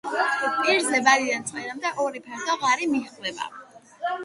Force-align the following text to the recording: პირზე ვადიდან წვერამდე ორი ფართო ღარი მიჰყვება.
პირზე 0.61 1.01
ვადიდან 1.07 1.45
წვერამდე 1.51 1.93
ორი 2.07 2.23
ფართო 2.31 2.57
ღარი 2.65 2.91
მიჰყვება. 2.97 3.49